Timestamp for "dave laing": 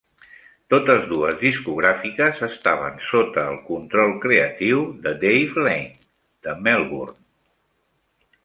5.27-5.89